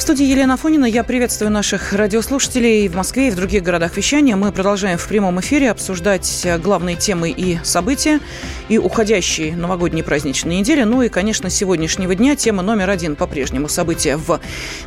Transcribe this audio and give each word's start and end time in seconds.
В 0.00 0.02
студии 0.02 0.24
Елена 0.24 0.56
Фонина. 0.56 0.86
Я 0.86 1.04
приветствую 1.04 1.50
наших 1.50 1.92
радиослушателей 1.92 2.88
в 2.88 2.96
Москве 2.96 3.28
и 3.28 3.30
в 3.30 3.36
других 3.36 3.62
городах 3.62 3.98
вещания. 3.98 4.34
Мы 4.34 4.50
продолжаем 4.50 4.96
в 4.96 5.06
прямом 5.06 5.38
эфире 5.40 5.70
обсуждать 5.70 6.46
главные 6.62 6.96
темы 6.96 7.28
и 7.28 7.58
события, 7.62 8.18
и 8.70 8.78
уходящие 8.78 9.54
новогодние 9.54 10.02
праздничные 10.02 10.60
недели. 10.60 10.84
Ну 10.84 11.02
и, 11.02 11.10
конечно, 11.10 11.50
сегодняшнего 11.50 12.14
дня 12.14 12.34
тема 12.34 12.62
номер 12.62 12.88
один 12.88 13.14
по-прежнему 13.14 13.68
события 13.68 14.16
в 14.16 14.40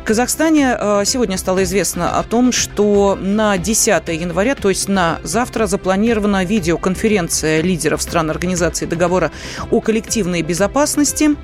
Казахстане. 0.04 0.74
А, 0.76 1.04
сегодня 1.04 1.38
стало 1.38 1.62
известно 1.62 2.18
о 2.18 2.24
том, 2.24 2.50
что 2.50 3.16
на 3.20 3.56
10 3.56 4.08
января, 4.08 4.56
то 4.56 4.68
есть 4.68 4.88
на 4.88 5.20
завтра, 5.22 5.66
запланирована 5.66 6.44
видеоконференция 6.44 7.60
лидеров 7.60 8.02
стран 8.02 8.30
Организации 8.30 8.86
договора 8.86 9.30
о 9.70 9.80
коллективной 9.80 10.42
безопасности. 10.42 11.36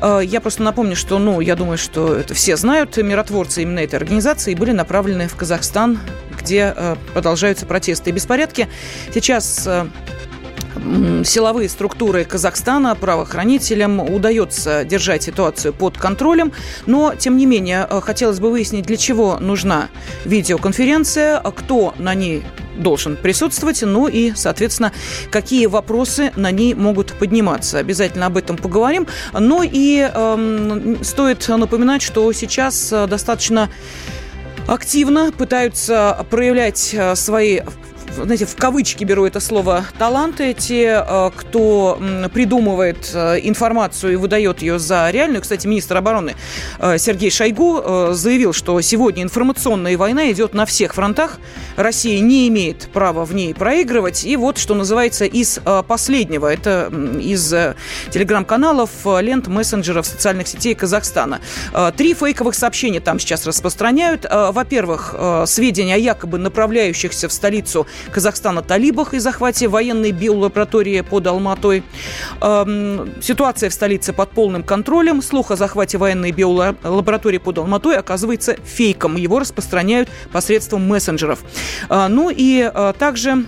А, 0.00 0.18
я 0.18 0.40
просто 0.40 0.64
напомню, 0.64 0.96
что, 0.96 1.20
ну, 1.20 1.40
я 1.40 1.54
думаю, 1.54 1.78
что 1.78 2.16
это 2.16 2.34
все 2.34 2.56
знают, 2.56 2.98
миротворцы 3.04 3.62
именно 3.62 3.80
этой 3.80 3.96
организации 3.96 4.54
были 4.54 4.72
направлены 4.72 5.28
в 5.28 5.36
Казахстан, 5.36 5.98
где 6.38 6.74
э, 6.76 6.96
продолжаются 7.12 7.66
протесты 7.66 8.10
и 8.10 8.12
беспорядки. 8.12 8.68
Сейчас 9.12 9.66
э, 9.66 9.86
силовые 11.24 11.68
структуры 11.68 12.24
Казахстана, 12.24 12.94
правоохранителям 12.94 14.00
удается 14.00 14.84
держать 14.84 15.22
ситуацию 15.22 15.72
под 15.72 15.96
контролем. 15.96 16.52
Но, 16.86 17.14
тем 17.14 17.36
не 17.36 17.46
менее, 17.46 17.86
э, 17.88 18.00
хотелось 18.00 18.40
бы 18.40 18.50
выяснить, 18.50 18.86
для 18.86 18.96
чего 18.96 19.38
нужна 19.38 19.88
видеоконференция, 20.24 21.40
кто 21.40 21.94
на 21.98 22.14
ней 22.14 22.44
должен 22.76 23.16
присутствовать, 23.16 23.82
ну 23.82 24.08
и, 24.08 24.32
соответственно, 24.34 24.92
какие 25.30 25.66
вопросы 25.66 26.32
на 26.36 26.50
ней 26.50 26.74
могут 26.74 27.12
подниматься. 27.14 27.78
Обязательно 27.78 28.26
об 28.26 28.36
этом 28.36 28.56
поговорим. 28.56 29.06
Но 29.32 29.62
и 29.62 30.08
э, 30.12 30.96
стоит 31.02 31.48
напоминать, 31.48 32.02
что 32.02 32.32
сейчас 32.32 32.92
э, 32.92 33.06
достаточно 33.06 33.70
активно 34.66 35.32
пытаются 35.32 36.26
проявлять 36.30 36.90
э, 36.92 37.14
свои 37.14 37.60
знаете, 38.14 38.46
в 38.46 38.56
кавычки 38.56 39.04
беру 39.04 39.26
это 39.26 39.40
слово, 39.40 39.84
таланты, 39.98 40.54
те, 40.54 41.04
э, 41.06 41.30
кто 41.34 41.98
придумывает 42.32 43.10
э, 43.12 43.40
информацию 43.42 44.12
и 44.12 44.16
выдает 44.16 44.62
ее 44.62 44.78
за 44.78 45.10
реальную. 45.10 45.42
Кстати, 45.42 45.66
министр 45.66 45.96
обороны 45.96 46.34
э, 46.78 46.98
Сергей 46.98 47.30
Шойгу 47.30 48.12
заявил, 48.12 48.52
что 48.52 48.80
сегодня 48.80 49.22
информационная 49.22 49.96
война 49.96 50.30
идет 50.30 50.54
на 50.54 50.66
всех 50.66 50.94
фронтах. 50.94 51.38
Россия 51.76 52.20
не 52.20 52.48
имеет 52.48 52.88
права 52.92 53.24
в 53.24 53.34
ней 53.34 53.54
проигрывать. 53.54 54.24
И 54.24 54.36
вот, 54.36 54.58
что 54.58 54.74
называется, 54.74 55.24
из 55.24 55.60
последнего, 55.86 56.52
это 56.52 56.92
из 57.20 57.54
телеграм-каналов, 58.10 58.90
лент, 59.20 59.48
мессенджеров, 59.48 60.06
социальных 60.06 60.48
сетей 60.48 60.74
Казахстана. 60.74 61.40
Три 61.96 62.14
фейковых 62.14 62.54
сообщения 62.54 63.00
там 63.00 63.18
сейчас 63.18 63.46
распространяют. 63.46 64.26
Во-первых, 64.30 65.14
сведения 65.46 65.94
о 65.94 65.98
якобы 65.98 66.38
направляющихся 66.38 67.28
в 67.28 67.32
столицу 67.32 67.86
Казахстана 68.12 68.62
талибах 68.62 69.14
и 69.14 69.18
захвате 69.18 69.68
военной 69.68 70.12
биолаборатории 70.12 71.00
под 71.00 71.26
Алматой. 71.26 71.82
Эм, 72.40 73.14
ситуация 73.20 73.70
в 73.70 73.72
столице 73.72 74.12
под 74.12 74.30
полным 74.30 74.62
контролем. 74.62 75.22
Слух 75.22 75.50
о 75.50 75.56
захвате 75.56 75.98
военной 75.98 76.32
биолаборатории 76.32 77.38
под 77.38 77.58
Алматой 77.58 77.96
оказывается 77.96 78.56
фейком. 78.64 79.16
Его 79.16 79.38
распространяют 79.38 80.08
посредством 80.32 80.86
мессенджеров. 80.86 81.40
Э, 81.88 82.08
ну 82.08 82.30
и 82.30 82.70
э, 82.72 82.92
также 82.98 83.44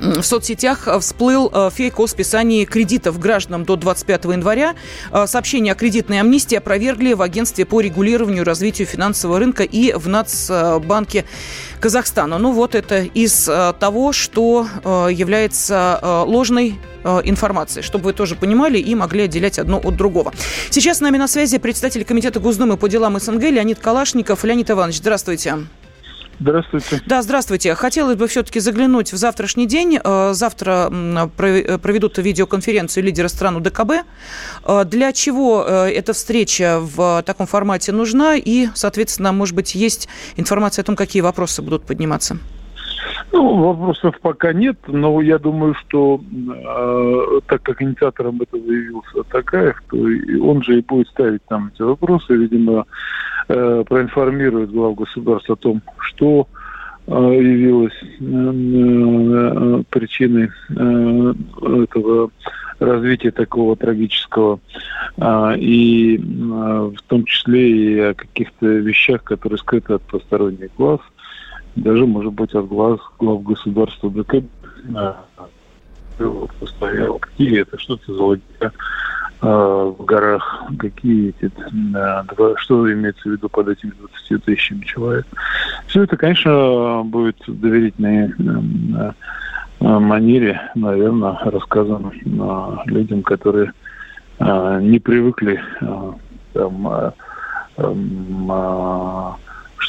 в 0.00 0.22
соцсетях 0.22 0.88
э, 0.88 0.98
всплыл 0.98 1.50
э, 1.52 1.70
фейк 1.72 2.00
о 2.00 2.06
списании 2.06 2.64
кредитов 2.64 3.18
гражданам 3.18 3.64
до 3.64 3.76
25 3.76 4.24
января. 4.24 4.74
Э, 5.12 5.26
сообщение 5.26 5.72
о 5.72 5.76
кредитной 5.76 6.20
амнистии 6.20 6.56
опровергли 6.56 7.12
в 7.12 7.22
Агентстве 7.22 7.66
по 7.66 7.80
регулированию 7.80 8.42
и 8.42 8.44
развитию 8.44 8.86
финансового 8.86 9.38
рынка 9.38 9.62
и 9.62 9.92
в 9.92 10.08
Нацбанке 10.08 11.24
Казахстана. 11.80 12.38
Ну 12.38 12.52
вот 12.52 12.74
это 12.74 13.02
из 13.02 13.44
того, 13.78 14.12
что 14.12 14.66
является 14.84 16.24
ложной 16.26 16.78
информацией, 17.24 17.82
чтобы 17.82 18.04
вы 18.04 18.12
тоже 18.12 18.36
понимали 18.36 18.78
и 18.78 18.94
могли 18.94 19.22
отделять 19.22 19.58
одно 19.58 19.78
от 19.78 19.96
другого. 19.96 20.32
Сейчас 20.70 20.98
с 20.98 21.00
нами 21.00 21.16
на 21.16 21.28
связи 21.28 21.58
представитель 21.58 22.04
Комитета 22.04 22.40
Госдумы 22.40 22.76
по 22.76 22.88
делам 22.88 23.18
СНГ 23.18 23.42
Леонид 23.42 23.78
Калашников. 23.78 24.44
Леонид 24.44 24.70
Иванович, 24.70 24.98
здравствуйте. 24.98 25.50
Здравствуйте. 25.50 25.79
Да, 27.06 27.22
здравствуйте. 27.22 27.74
Хотелось 27.74 28.16
бы 28.16 28.26
все-таки 28.26 28.60
заглянуть 28.60 29.12
в 29.12 29.16
завтрашний 29.16 29.66
день. 29.66 29.98
Э, 30.02 30.32
завтра 30.32 30.90
проведут 31.36 32.18
видеоконференцию 32.18 33.04
лидера 33.04 33.28
стран 33.28 33.56
УДКБ. 33.56 33.90
Э, 34.64 34.84
для 34.84 35.12
чего 35.12 35.64
э, 35.66 35.90
эта 35.90 36.14
встреча 36.14 36.78
в 36.80 37.22
таком 37.26 37.46
формате 37.46 37.92
нужна? 37.92 38.36
И, 38.36 38.68
соответственно, 38.74 39.32
может 39.32 39.54
быть, 39.54 39.74
есть 39.74 40.08
информация 40.36 40.82
о 40.82 40.86
том, 40.86 40.96
какие 40.96 41.20
вопросы 41.20 41.60
будут 41.60 41.84
подниматься? 41.84 42.38
Ну, 43.32 43.56
вопросов 43.58 44.14
пока 44.22 44.52
нет, 44.52 44.76
но 44.86 45.20
я 45.20 45.38
думаю, 45.38 45.74
что 45.74 46.20
э, 46.20 47.40
так 47.46 47.62
как 47.62 47.80
инициатором 47.80 48.40
этого 48.40 48.60
явился 48.60 49.22
Такаев, 49.30 49.80
то 49.88 49.96
он 49.96 50.62
же 50.62 50.78
и 50.78 50.82
будет 50.82 51.08
ставить 51.08 51.44
там 51.44 51.70
эти 51.72 51.82
вопросы, 51.82 52.34
видимо, 52.34 52.86
э, 53.50 53.84
проинформирует 53.88 54.70
глав 54.70 54.94
государства 54.94 55.54
о 55.54 55.56
том, 55.56 55.82
что 55.98 56.46
э, 57.06 57.12
явилось 57.12 57.92
э, 58.02 58.06
э, 58.20 59.82
причиной 59.90 60.50
э, 60.70 61.34
этого 61.84 62.30
развития 62.78 63.30
такого 63.30 63.76
трагического, 63.76 64.60
э, 65.16 65.54
и 65.58 66.16
э, 66.16 66.20
в 66.20 67.02
том 67.08 67.24
числе 67.24 67.70
и 67.70 67.98
о 68.00 68.14
каких-то 68.14 68.66
вещах, 68.66 69.22
которые 69.24 69.58
скрыты 69.58 69.94
от 69.94 70.02
посторонних 70.02 70.70
глаз– 70.76 71.00
даже, 71.76 72.06
может 72.06 72.32
быть, 72.32 72.54
от 72.54 72.68
глаз 72.68 73.00
глав 73.18 73.42
государства. 73.42 74.10
ДК 74.10 74.36
постоял, 76.58 77.18
какие 77.18 77.60
это, 77.60 77.78
что 77.78 77.94
это 77.94 78.12
за 78.12 78.22
лагеря 78.22 78.72
в 79.40 79.96
горах, 80.04 80.64
какие 80.78 81.30
эти, 81.40 81.50
что 82.58 82.92
имеется 82.92 83.28
в 83.28 83.32
виду 83.32 83.48
под 83.48 83.68
этими 83.68 83.92
20 84.28 84.44
тысячами 84.44 84.84
человек. 84.84 85.26
Все 85.86 86.02
это, 86.02 86.16
конечно, 86.16 87.02
будет 87.04 87.36
в 87.46 87.58
доверительной 87.58 88.34
манере, 89.80 90.60
наверное, 90.74 91.38
рассказано 91.44 92.12
людям, 92.84 93.22
которые 93.22 93.72
не 94.38 94.98
привыкли 94.98 95.62
там, 96.52 97.14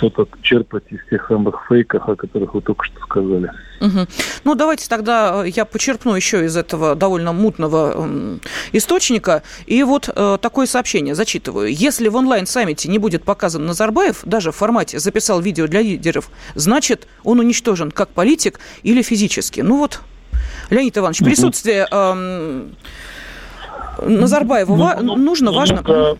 что-то 0.02 0.28
черпать 0.42 0.84
из 0.90 1.00
тех 1.10 1.28
самых 1.28 1.56
фейков, 1.70 2.08
о 2.10 2.16
которых 2.16 2.56
вы 2.56 2.62
только 2.62 2.86
что 2.86 3.00
сказали. 3.02 3.52
Угу. 3.82 4.08
Ну, 4.44 4.56
давайте 4.56 4.90
тогда 4.90 5.44
э, 5.46 5.50
я 5.50 5.66
почерпну 5.66 6.16
еще 6.16 6.46
из 6.46 6.58
этого 6.58 6.96
довольно 6.96 7.34
мутного 7.34 8.40
источника. 8.72 9.44
И 9.68 9.84
вот 9.84 10.10
э, 10.14 10.38
такое 10.42 10.66
сообщение 10.66 11.14
зачитываю. 11.14 11.72
Если 11.72 12.08
в 12.08 12.16
онлайн-саммите 12.16 12.90
не 12.90 12.98
будет 12.98 13.24
показан 13.24 13.66
Назарбаев, 13.66 14.22
даже 14.26 14.52
в 14.52 14.56
формате 14.56 15.00
записал 15.00 15.40
видео 15.40 15.68
для 15.68 15.82
лидеров, 15.82 16.32
значит, 16.56 17.08
он 17.24 17.40
уничтожен 17.40 17.92
как 17.92 18.10
политик 18.10 18.60
или 18.82 19.04
физически. 19.04 19.62
Ну 19.62 19.78
вот, 19.78 20.02
Леонид 20.72 20.98
Иванович, 20.98 21.20
присутствие 21.20 21.88
э, 21.92 22.68
Назарбаева 24.02 24.76
ну, 24.76 25.04
ну, 25.04 25.16
нужно, 25.16 25.52
важно? 25.52 25.82
Много, 25.82 26.18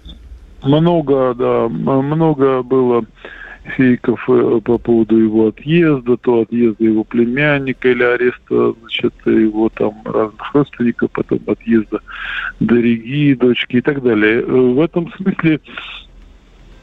много, 0.64 1.34
да, 1.34 1.68
много 1.68 2.62
было 2.62 3.04
фейков 3.64 4.24
э, 4.28 4.60
по 4.64 4.78
поводу 4.78 5.18
его 5.18 5.48
отъезда, 5.48 6.18
то 6.18 6.42
отъезда 6.42 6.84
его 6.84 7.04
племянника 7.04 7.90
или 7.90 8.04
ареста 8.04 8.74
значит, 8.80 9.14
его 9.26 9.70
там 9.70 10.02
разных 10.04 10.54
родственников, 10.54 11.12
потом 11.12 11.40
отъезда 11.48 12.00
до 12.60 12.76
Риги, 12.76 13.34
дочки 13.36 13.78
и 13.78 13.82
так 13.82 14.02
далее. 14.02 14.42
Э, 14.42 14.46
в 14.46 14.80
этом 14.80 15.12
смысле 15.14 15.60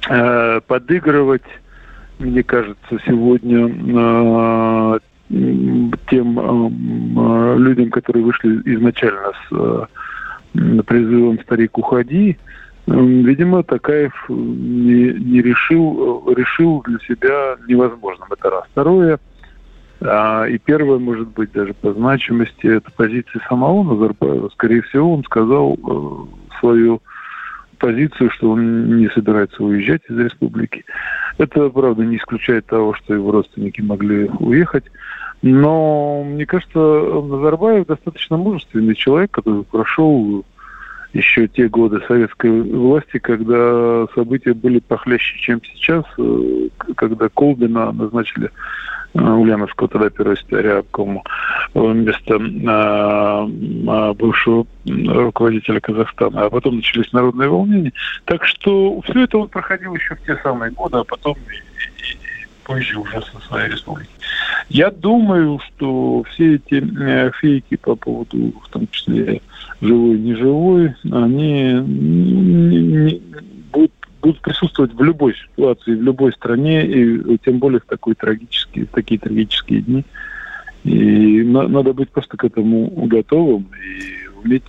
э, 0.08 0.60
подыгрывать, 0.66 1.42
мне 2.18 2.42
кажется, 2.42 2.98
сегодня 3.06 3.66
э, 3.66 4.98
тем 6.08 6.38
э, 6.38 7.56
людям, 7.58 7.90
которые 7.90 8.24
вышли 8.24 8.60
изначально 8.64 9.32
с 9.48 9.52
э, 9.52 10.82
призывом 10.86 11.40
«Старик, 11.40 11.76
уходи», 11.76 12.38
Видимо, 12.88 13.62
Такаев 13.62 14.14
э, 14.28 14.32
не, 14.32 15.12
не 15.12 15.42
решил, 15.42 16.24
э, 16.26 16.34
решил 16.34 16.82
для 16.86 16.98
себя 17.00 17.56
невозможным. 17.68 18.28
Это 18.32 18.50
раз. 18.50 18.64
Второе, 18.70 19.18
а, 20.00 20.44
и 20.44 20.58
первое, 20.58 20.98
может 20.98 21.28
быть, 21.28 21.52
даже 21.52 21.74
по 21.74 21.92
значимости, 21.92 22.66
это 22.66 22.90
позиция 22.96 23.42
самого 23.48 23.82
Назарбаева. 23.82 24.48
Скорее 24.50 24.82
всего, 24.82 25.12
он 25.12 25.24
сказал 25.24 25.74
э, 25.76 26.58
свою 26.60 27.02
позицию, 27.78 28.30
что 28.30 28.52
он 28.52 28.96
не 28.98 29.08
собирается 29.10 29.62
уезжать 29.62 30.02
из 30.08 30.18
республики. 30.18 30.84
Это, 31.36 31.68
правда, 31.68 32.04
не 32.04 32.16
исключает 32.16 32.66
того, 32.66 32.94
что 32.94 33.12
его 33.12 33.32
родственники 33.32 33.82
могли 33.82 34.30
уехать. 34.38 34.84
Но 35.42 36.24
мне 36.24 36.46
кажется, 36.46 36.78
Назарбаев 36.78 37.86
достаточно 37.86 38.38
мужественный 38.38 38.94
человек, 38.94 39.30
который 39.30 39.62
прошел 39.62 40.44
еще 41.18 41.48
те 41.48 41.68
годы 41.68 42.00
советской 42.06 42.62
власти, 42.62 43.18
когда 43.18 44.06
события 44.14 44.54
были 44.54 44.78
похлеще, 44.78 45.38
чем 45.38 45.62
сейчас, 45.64 46.04
э, 46.18 46.68
когда 46.96 47.28
Колбина 47.28 47.92
назначили 47.92 48.50
э, 49.14 49.20
Ульяновского 49.20 49.88
тогда 49.88 50.10
первого 50.10 50.36
секретаря 50.36 50.78
обкома 50.78 51.22
вместо 51.74 52.38
бывшего 54.14 54.66
руководителя 54.86 55.80
Казахстана, 55.80 56.46
а 56.46 56.50
потом 56.50 56.76
начались 56.76 57.12
народные 57.12 57.48
волнения. 57.48 57.92
Так 58.24 58.44
что 58.46 59.00
все 59.02 59.24
это 59.24 59.38
он 59.38 59.48
проходил 59.48 59.94
еще 59.94 60.14
в 60.14 60.22
те 60.22 60.36
самые 60.42 60.72
годы, 60.72 60.98
а 60.98 61.04
потом 61.04 61.36
позже 62.68 62.98
уже 62.98 63.22
со 63.22 63.40
своей 63.48 63.70
республики. 63.70 64.10
Я 64.68 64.90
думаю, 64.90 65.58
что 65.66 66.22
все 66.30 66.56
эти 66.56 66.84
э, 67.00 67.30
фейки 67.40 67.76
по 67.76 67.96
поводу, 67.96 68.52
в 68.62 68.68
том 68.68 68.86
числе, 68.90 69.40
живой, 69.80 70.18
не 70.18 70.34
живой, 70.34 70.94
они 71.10 71.72
не, 71.72 72.78
не, 72.82 73.22
будут, 73.72 73.92
будут 74.20 74.40
присутствовать 74.42 74.92
в 74.92 75.02
любой 75.02 75.34
ситуации, 75.34 75.94
в 75.94 76.02
любой 76.02 76.32
стране, 76.34 76.86
и 76.86 77.38
тем 77.38 77.58
более 77.58 77.80
в 77.80 77.86
такой 77.86 78.14
трагические, 78.14 78.84
в 78.84 78.90
такие 78.90 79.18
трагические 79.18 79.80
дни. 79.80 80.04
И 80.84 81.42
на, 81.44 81.66
надо 81.68 81.94
быть 81.94 82.10
просто 82.10 82.36
к 82.36 82.44
этому 82.44 82.86
готовым 83.06 83.66
и 83.82 84.28
уметь 84.44 84.64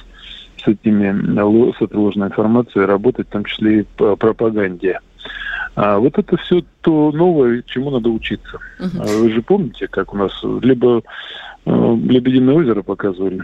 с 0.63 0.67
этими 0.67 1.73
с 1.77 1.81
этой 1.81 1.97
ложной 1.97 2.29
информацией 2.29 2.85
работать, 2.85 3.27
в 3.27 3.31
том 3.31 3.43
числе 3.43 3.81
и 3.81 3.85
по 3.97 4.15
пропаганде. 4.15 4.99
А 5.81 5.97
вот 5.97 6.17
это 6.19 6.35
все 6.35 6.61
то 6.81 7.09
новое, 7.13 7.63
чему 7.65 7.89
надо 7.89 8.09
учиться. 8.09 8.57
Угу. 8.81 9.01
Вы 9.21 9.31
же 9.31 9.41
помните, 9.41 9.87
как 9.87 10.13
у 10.13 10.17
нас 10.17 10.33
либо 10.61 11.03
э, 11.65 11.97
Лебединое 12.03 12.55
озеро 12.55 12.81
показывали, 12.81 13.43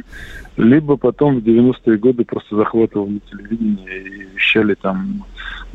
либо 0.57 0.97
потом 0.97 1.39
в 1.39 1.43
90-е 1.43 1.97
годы 1.97 2.25
просто 2.25 2.57
захватывал 2.57 3.07
на 3.07 3.21
телевидение 3.21 4.03
и 4.03 4.35
вещали 4.35 4.73
там 4.73 5.23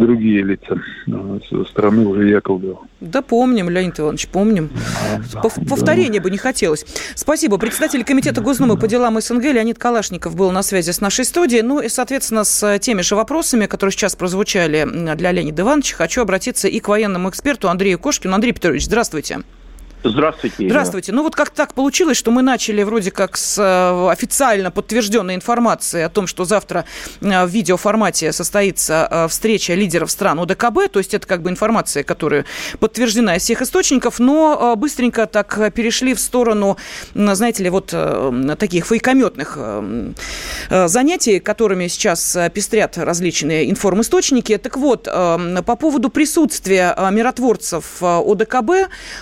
другие 0.01 0.43
лица 0.43 0.81
э, 1.07 1.39
со 1.49 1.65
стороны 1.65 2.07
уже 2.07 2.29
Яковлева. 2.29 2.81
Да 3.01 3.23
помним, 3.23 3.71
Леонид 3.71 4.01
Иванович, 4.01 4.29
помним. 4.29 4.71
Да, 5.33 5.41
Повторения 5.69 6.19
да. 6.19 6.25
бы 6.25 6.31
не 6.31 6.39
хотелось. 6.39 6.85
Спасибо. 7.15 7.59
Председатель 7.59 8.05
Комитета 8.05 8.41
Госдумы 8.41 8.77
по 8.77 8.89
делам 8.89 9.21
СНГ 9.21 9.45
Леонид 9.45 9.79
Калашников 9.79 10.37
был 10.37 10.51
на 10.51 10.63
связи 10.63 10.91
с 10.91 11.01
нашей 11.01 11.25
студией. 11.25 11.63
Ну 11.63 11.81
и, 11.81 11.89
соответственно, 11.89 12.45
с 12.45 12.79
теми 12.81 13.03
же 13.03 13.17
вопросами, 13.17 13.67
которые 13.67 13.93
сейчас 13.93 14.17
прозвучали 14.17 14.87
для 15.17 15.33
Леонида 15.33 15.63
Ивановича, 15.63 15.97
хочу 15.97 16.23
обратиться 16.23 16.50
и 16.69 16.81
к 16.81 16.89
военному 16.89 17.31
эксперту 17.31 17.69
Андрею 17.69 17.99
Кошкину. 17.99 18.35
Андрей 18.35 18.53
Петрович, 18.53 18.85
здравствуйте. 18.85 19.41
Здравствуйте. 20.03 20.67
Здравствуйте. 20.67 21.13
Ну 21.13 21.23
вот 21.23 21.37
как 21.37 21.51
так 21.51 21.75
получилось, 21.75 22.17
что 22.17 22.31
мы 22.31 22.43
начали 22.43 22.83
вроде 22.83 23.11
как 23.11 23.37
с 23.37 23.59
э, 23.59 24.11
официально 24.11 24.71
подтвержденной 24.71 25.35
информации 25.35 26.03
о 26.03 26.09
том, 26.09 26.27
что 26.27 26.45
завтра 26.45 26.87
э, 27.21 27.45
в 27.45 27.51
видеоформате 27.51 28.33
состоится 28.33 29.07
э, 29.11 29.29
встреча 29.29 29.75
лидеров 29.75 30.11
стран 30.11 30.41
ОДКБ, 30.41 30.91
то 30.91 30.99
есть 30.99 31.13
это 31.13 31.27
как 31.27 31.43
бы 31.43 31.51
информация, 31.51 32.03
которая 32.03 32.47
подтверждена 32.79 33.37
из 33.37 33.43
всех 33.43 33.61
источников, 33.63 34.19
но 34.19 34.75
быстренько 34.77 35.27
так 35.27 35.73
перешли 35.75 36.15
в 36.15 36.21
сторону, 36.21 36.79
знаете 37.15 37.65
ли, 37.65 37.71
вот 37.71 37.95
таких 38.59 38.87
фейкометных 38.87 39.59
занятий, 40.71 41.41
которыми 41.41 41.89
сейчас 41.89 42.37
пестрят 42.55 42.97
различные 42.97 43.71
информисточники. 43.71 44.57
Так 44.57 44.77
вот, 44.77 45.05
по 45.05 45.77
поводу 45.77 46.11
присутствия 46.11 46.97
миротворцев 47.11 48.03
ОДКБ 48.03 48.71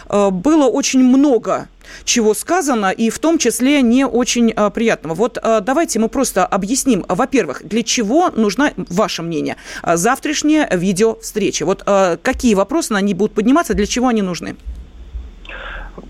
было 0.08 0.67
очень 0.68 1.02
много 1.02 1.68
чего 2.04 2.34
сказано, 2.34 2.90
и 2.90 3.10
в 3.10 3.18
том 3.18 3.38
числе 3.38 3.82
не 3.82 4.06
очень 4.06 4.52
а, 4.52 4.70
приятного. 4.70 5.14
Вот 5.14 5.38
а, 5.42 5.60
давайте 5.60 5.98
мы 5.98 6.08
просто 6.08 6.44
объясним, 6.44 7.04
во-первых, 7.08 7.62
для 7.64 7.82
чего 7.82 8.30
нужна, 8.30 8.72
ваше 8.76 9.22
мнение, 9.22 9.56
а, 9.82 9.96
завтрашняя 9.96 10.68
видеовстреча. 10.70 11.64
Вот 11.64 11.82
а, 11.86 12.16
какие 12.16 12.54
вопросы 12.54 12.92
на 12.92 13.00
ней 13.00 13.14
будут 13.14 13.34
подниматься, 13.34 13.74
для 13.74 13.86
чего 13.86 14.08
они 14.08 14.22
нужны? 14.22 14.56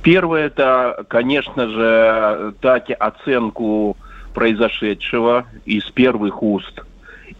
Первое, 0.02 0.46
это, 0.46 1.04
конечно 1.08 1.68
же, 1.68 2.54
дать 2.60 2.90
оценку 2.90 3.96
произошедшего 4.34 5.46
из 5.64 5.84
первых 5.84 6.42
уст 6.42 6.82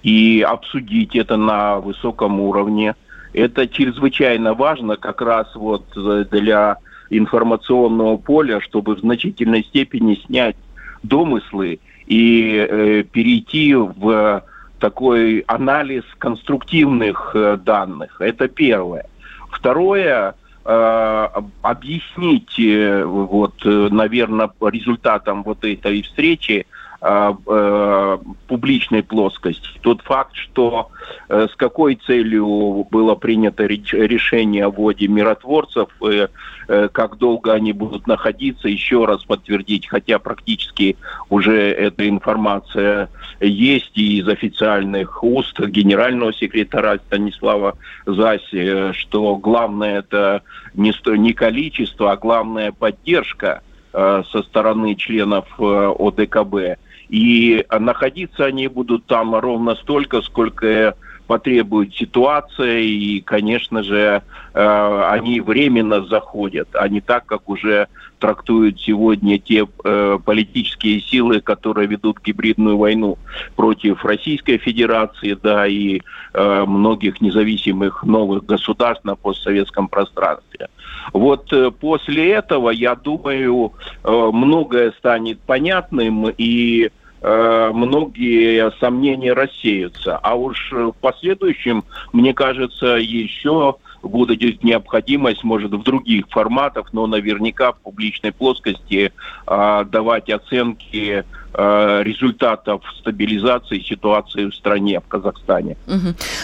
и 0.02 0.44
обсудить 0.46 1.14
это 1.14 1.36
на 1.36 1.78
высоком 1.78 2.40
уровне. 2.40 2.94
Это 3.32 3.68
чрезвычайно 3.68 4.54
важно 4.54 4.96
как 4.96 5.20
раз 5.20 5.54
вот 5.54 5.84
для 6.30 6.78
информационного 7.10 8.16
поля, 8.16 8.60
чтобы 8.60 8.94
в 8.94 9.00
значительной 9.00 9.64
степени 9.64 10.16
снять 10.26 10.56
домыслы 11.02 11.80
и 12.06 12.66
э, 12.68 13.04
перейти 13.04 13.74
в 13.74 14.44
такой 14.80 15.40
анализ 15.46 16.04
конструктивных 16.18 17.32
э, 17.34 17.58
данных. 17.62 18.20
Это 18.20 18.48
первое. 18.48 19.06
Второе, 19.50 20.34
э, 20.64 21.28
объяснить, 21.62 22.58
э, 22.58 23.04
вот, 23.04 23.54
э, 23.64 23.88
наверное, 23.90 24.50
результатом 24.60 25.42
вот 25.42 25.64
этой 25.64 26.02
встречи 26.02 26.66
э, 26.66 26.77
публичной 27.00 29.04
плоскости. 29.04 29.68
Тот 29.82 30.02
факт, 30.02 30.34
что 30.34 30.90
э, 31.28 31.46
с 31.50 31.54
какой 31.54 31.94
целью 31.94 32.86
было 32.90 33.14
принято 33.14 33.66
решение 33.66 34.64
о 34.64 34.70
вводе 34.70 35.06
миротворцев, 35.06 35.88
э, 36.02 36.26
э, 36.68 36.88
как 36.90 37.18
долго 37.18 37.52
они 37.52 37.72
будут 37.72 38.06
находиться, 38.06 38.68
еще 38.68 39.04
раз 39.04 39.24
подтвердить, 39.24 39.86
хотя 39.86 40.18
практически 40.18 40.96
уже 41.30 41.70
эта 41.70 42.08
информация 42.08 43.08
есть 43.40 43.96
и 43.96 44.18
из 44.18 44.28
официальных 44.28 45.22
уст 45.22 45.58
генерального 45.60 46.32
секретаря 46.32 46.98
Станислава 47.06 47.76
Заси, 48.06 48.92
что 48.92 49.36
главное 49.36 50.00
это 50.00 50.42
не, 50.74 50.92
не 51.16 51.32
количество, 51.32 52.12
а 52.12 52.16
главное 52.16 52.72
поддержка 52.72 53.62
э, 53.92 54.22
со 54.30 54.42
стороны 54.42 54.94
членов 54.96 55.46
э, 55.58 55.94
ОДКБ. 55.98 56.78
И 57.08 57.64
находиться 57.70 58.44
они 58.44 58.68
будут 58.68 59.06
там 59.06 59.34
ровно 59.34 59.74
столько, 59.76 60.20
сколько 60.22 60.94
потребует 61.28 61.94
ситуация, 61.94 62.80
и, 62.80 63.20
конечно 63.20 63.82
же, 63.82 64.22
э, 64.54 65.04
они 65.10 65.40
временно 65.40 66.04
заходят, 66.06 66.68
а 66.72 66.88
не 66.88 67.00
так, 67.00 67.26
как 67.26 67.48
уже 67.48 67.86
трактуют 68.18 68.80
сегодня 68.80 69.38
те 69.38 69.66
э, 69.84 70.18
политические 70.24 71.00
силы, 71.02 71.40
которые 71.40 71.86
ведут 71.86 72.18
гибридную 72.24 72.78
войну 72.78 73.18
против 73.56 74.04
Российской 74.04 74.56
Федерации, 74.56 75.38
да, 75.40 75.66
и 75.66 76.00
э, 76.32 76.64
многих 76.66 77.20
независимых 77.20 78.02
новых 78.04 78.46
государств 78.46 79.04
на 79.04 79.14
постсоветском 79.14 79.88
пространстве. 79.88 80.68
Вот 81.12 81.52
после 81.80 82.32
этого, 82.32 82.70
я 82.70 82.94
думаю, 82.94 83.72
многое 84.04 84.92
станет 84.92 85.40
понятным, 85.40 86.28
и 86.36 86.88
Э, 86.88 86.97
многие 87.20 88.70
сомнения 88.78 89.32
рассеются. 89.32 90.16
А 90.18 90.34
уж 90.34 90.72
в 90.72 90.92
последующем, 91.00 91.84
мне 92.12 92.32
кажется, 92.32 92.96
еще 92.96 93.76
будет 94.02 94.62
необходимость, 94.62 95.44
может, 95.44 95.72
в 95.72 95.82
других 95.82 96.26
форматах, 96.28 96.92
но 96.92 97.06
наверняка 97.06 97.72
в 97.72 97.78
публичной 97.78 98.32
плоскости 98.32 99.12
э, 99.46 99.84
давать 99.90 100.30
оценки 100.30 101.24
Э, 101.47 101.47
результатов 101.54 102.82
стабилизации 103.00 103.80
ситуации 103.80 104.46
в 104.46 104.54
стране, 104.54 105.00
в 105.00 105.08
Казахстане. 105.08 105.76
Угу. 105.86 105.96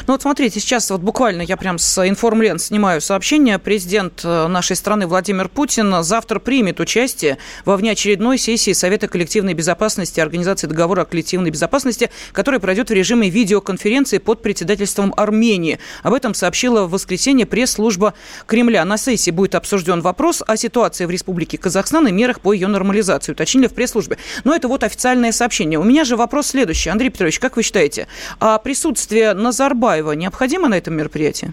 Ну 0.06 0.12
вот 0.12 0.22
смотрите, 0.22 0.60
сейчас 0.60 0.90
вот 0.90 1.00
буквально 1.00 1.42
я 1.42 1.56
прям 1.56 1.78
с 1.78 2.06
информлент 2.08 2.60
снимаю 2.60 3.00
сообщение. 3.00 3.58
Президент 3.58 4.22
э, 4.24 4.46
нашей 4.48 4.76
страны 4.76 5.06
Владимир 5.06 5.48
Путин 5.48 6.02
завтра 6.02 6.38
примет 6.38 6.80
участие 6.80 7.38
во 7.64 7.76
внеочередной 7.76 8.38
сессии 8.38 8.72
Совета 8.72 9.08
коллективной 9.08 9.54
безопасности 9.54 10.20
Организации 10.20 10.66
договора 10.66 11.02
о 11.02 11.04
коллективной 11.04 11.50
безопасности, 11.50 12.10
которая 12.32 12.60
пройдет 12.60 12.90
в 12.90 12.92
режиме 12.92 13.28
видеоконференции 13.28 14.18
под 14.18 14.42
председательством 14.42 15.12
Армении. 15.16 15.78
Об 16.02 16.14
этом 16.14 16.34
сообщила 16.34 16.84
в 16.84 16.90
воскресенье 16.90 17.46
пресс-служба 17.46 18.14
Кремля. 18.46 18.84
На 18.84 18.96
сессии 18.96 19.30
будет 19.30 19.54
обсужден 19.54 20.00
вопрос 20.00 20.42
о 20.46 20.56
ситуации 20.56 21.04
в 21.04 21.10
Республике 21.10 21.58
Казахстан 21.58 22.08
и 22.08 22.12
мерах 22.12 22.40
по 22.40 22.52
ее 22.52 22.68
нормализации, 22.68 23.32
уточнили 23.32 23.66
в 23.66 23.74
пресс-службе. 23.74 24.18
Но 24.44 24.54
это 24.54 24.68
вот 24.68 24.82
официальное 24.94 25.32
сообщение. 25.32 25.78
У 25.78 25.82
меня 25.82 26.04
же 26.04 26.16
вопрос 26.16 26.46
следующий. 26.46 26.88
Андрей 26.88 27.10
Петрович, 27.10 27.40
как 27.40 27.56
вы 27.56 27.62
считаете, 27.62 28.06
а 28.38 28.58
присутствие 28.58 29.34
Назарбаева 29.34 30.12
необходимо 30.12 30.68
на 30.68 30.74
этом 30.74 30.94
мероприятии? 30.94 31.52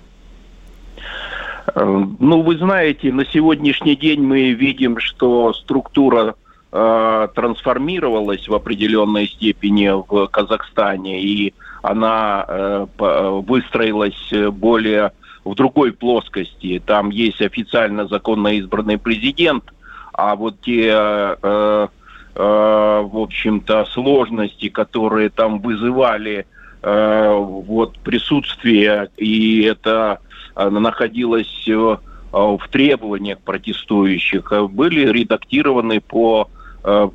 Э, 1.74 2.03
ну, 2.19 2.41
вы 2.43 2.57
знаете, 2.57 3.12
на 3.12 3.25
сегодняшний 3.25 3.95
день 3.95 4.21
мы 4.21 4.51
видим, 4.51 5.00
что 5.00 5.53
структура 5.53 6.36
э, 6.71 7.27
трансформировалась 7.33 8.48
в 8.48 8.53
определенной 8.53 9.27
степени 9.27 9.89
в 9.89 10.27
Казахстане, 10.27 11.24
и 11.24 11.53
она 11.81 12.45
э, 12.48 12.86
выстроилась 13.48 14.31
более 14.51 15.13
в 15.43 15.55
другой 15.55 15.93
плоскости. 15.93 16.79
Там 16.86 17.10
есть 17.10 17.41
официально 17.41 18.07
законно 18.07 18.50
избранный 18.50 19.00
президент– 19.00 19.63
А 20.13 20.36
вот 20.36 20.62
те, 20.62 20.89
э, 20.91 21.36
э, 21.41 21.88
в 22.33 23.17
общем-то, 23.21 23.85
сложности, 23.85 24.69
которые 24.69 25.29
там 25.29 25.59
вызывали 25.59 26.45
э, 26.81 27.33
вот 27.35 28.00
присутствие, 28.00 29.09
и 29.17 29.63
это 29.63 30.19
э, 30.55 30.69
находилось 30.69 31.67
э, 31.67 31.97
в 32.31 32.61
требованиях 32.71 33.39
протестующих, 33.39 34.51
были 34.69 35.09
редактированы 35.11 36.00
по 36.00 36.50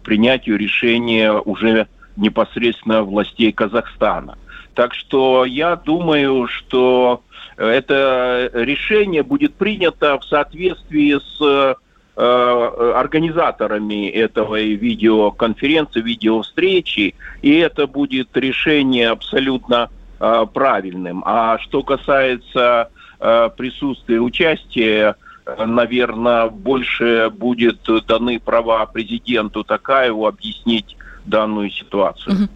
принятию 0.05 0.59
решения 0.59 1.33
уже 1.33 1.89
непосредственно 2.17 3.03
властей 3.03 3.51
Казахстана. 3.51 4.39
Так 4.75 4.95
что 4.95 5.45
я 5.45 5.75
думаю, 5.75 6.47
что 6.47 7.23
это 7.57 8.51
решение 8.53 9.23
будет 9.23 9.55
принято 9.55 10.19
в 10.19 10.25
соответствии 10.25 11.19
с 11.19 11.41
э, 11.41 11.75
организаторами 12.17 14.09
этого 14.09 14.61
видеоконференции, 14.61 16.01
видеовстречи, 16.01 17.15
и 17.43 17.55
это 17.57 17.87
будет 17.87 18.35
решение 18.35 19.11
абсолютно 19.11 19.91
э, 20.19 20.47
правильным. 20.53 21.23
А 21.27 21.59
что 21.59 21.83
касается 21.83 22.89
э, 23.21 23.51
присутствия 23.57 24.21
участия, 24.21 25.17
наверное, 25.59 26.49
больше 26.49 27.31
будет 27.31 27.81
даны 28.07 28.41
права 28.41 28.85
президенту 28.87 29.63
Такаеву 29.63 30.27
объяснить 30.27 30.97
данную 31.25 31.71
ситуацию. 31.71 32.49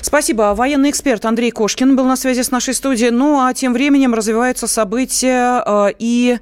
Спасибо. 0.00 0.54
Военный 0.54 0.90
эксперт 0.90 1.24
Андрей 1.24 1.50
Кошкин 1.50 1.96
был 1.96 2.04
на 2.04 2.16
связи 2.16 2.42
с 2.42 2.50
нашей 2.50 2.74
студией. 2.74 3.10
Ну, 3.10 3.40
а 3.40 3.54
тем 3.54 3.72
временем 3.72 4.14
развиваются 4.14 4.66
события 4.66 5.62
э, 5.64 5.92
и 5.98 6.38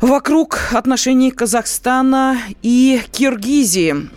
вокруг 0.00 0.58
отношений 0.72 1.30
Казахстана 1.30 2.38
и 2.62 3.00
Киргизии. 3.12 4.08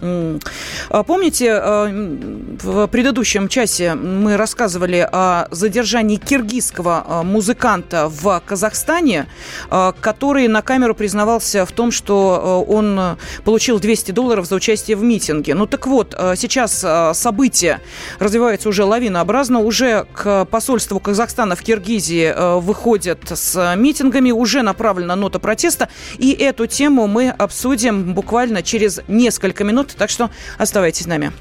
А 0.89 1.03
помните, 1.03 1.47
э, 1.47 2.17
в 2.61 2.87
предыдущем 2.87 3.47
часе 3.49 3.95
мы 3.95 4.37
рассказывали 4.37 5.07
о 5.11 5.47
задержании 5.51 6.15
киргизского 6.15 7.05
э, 7.05 7.23
музыканта 7.23 8.07
в 8.09 8.41
Казахстане, 8.45 9.27
э, 9.69 9.91
который 9.99 10.47
на 10.47 10.61
камеру 10.61 10.95
признавался 10.95 11.65
в 11.65 11.71
том, 11.71 11.91
что 11.91 12.65
он 12.67 13.17
получил 13.43 13.79
200 13.79 14.11
долларов 14.11 14.45
за 14.45 14.55
участие 14.55 14.95
в 14.95 15.03
митинге. 15.03 15.53
Ну 15.53 15.65
так 15.65 15.87
вот, 15.87 16.15
сейчас 16.35 16.85
события 17.17 17.81
развиваются 18.19 18.69
уже 18.69 18.83
лавинообразно. 18.83 19.59
Уже 19.59 20.05
к 20.13 20.45
посольству 20.45 20.99
Казахстана 20.99 21.55
в 21.55 21.61
Киргизии 21.61 22.59
выходят 22.59 23.19
с 23.33 23.75
митингами. 23.75 24.31
Уже 24.31 24.61
направлена 24.61 25.15
нота 25.15 25.39
протеста 25.39 25.72
места. 25.73 25.89
И 26.17 26.31
эту 26.31 26.67
тему 26.67 27.07
мы 27.07 27.29
обсудим 27.29 28.13
буквально 28.13 28.63
через 28.63 29.01
несколько 29.07 29.63
минут, 29.63 29.95
так 29.97 30.09
что 30.09 30.29
оставайтесь 30.57 31.03
с 31.03 31.07
нами. 31.07 31.31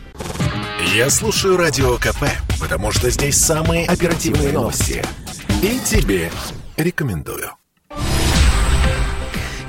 Я 0.94 1.10
слушаю 1.10 1.56
Радио 1.56 1.96
КП, 1.96 2.24
потому 2.60 2.92
что 2.92 3.10
здесь 3.10 3.36
самые 3.36 3.86
оперативные 3.86 4.52
новости. 4.52 5.02
И 5.62 5.78
тебе 5.84 6.30
рекомендую. 6.76 7.61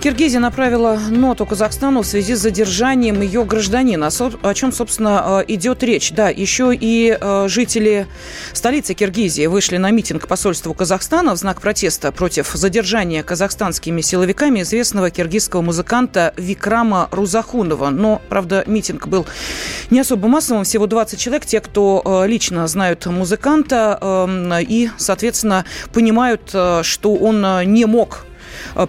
Киргизия 0.04 0.42
направила 0.42 1.00
ноту 1.12 1.46
Казахстану 1.46 2.02
в 2.02 2.06
связи 2.06 2.36
с 2.36 2.40
задержанием 2.40 3.22
ее 3.22 3.46
гражданина. 3.46 4.10
О 4.42 4.54
чем, 4.54 4.74
собственно, 4.74 5.46
э, 5.48 5.54
идет 5.54 5.82
речь? 5.82 6.12
Да, 6.12 6.28
еще 6.28 6.76
и 6.78 7.18
э, 7.18 7.46
жители 7.48 8.08
столицы 8.52 8.96
Киргизии 8.96 9.46
вышли 9.46 9.78
на 9.78 9.92
митинг 9.92 10.28
посольству 10.28 10.74
Казахстана 10.74 11.34
в 11.34 11.38
знак 11.38 11.62
протеста 11.62 12.12
против 12.12 12.52
задержания 12.54 13.24
казахстанскими 13.24 14.02
силовиками 14.02 14.64
известного 14.64 15.10
киргизского 15.10 15.62
музыканта 15.62 16.34
Викрама 16.36 17.08
Рузахунова. 17.12 17.90
Но, 17.90 18.22
правда, 18.28 18.66
митинг 18.68 19.08
был 19.08 19.26
не 19.90 20.02
особо 20.02 20.28
массовым, 20.28 20.66
всего 20.66 20.86
20 20.86 21.18
человек, 21.18 21.46
те, 21.46 21.62
кто 21.62 22.02
э, 22.04 22.28
лично 22.28 22.68
знают 22.68 23.06
музыканта 23.06 23.98
эм, 24.02 24.52
и, 24.68 24.90
соответственно, 24.98 25.64
понимают, 25.94 26.50
что 26.50 27.16
он 27.16 27.46
не 27.72 27.86
мог 27.86 28.26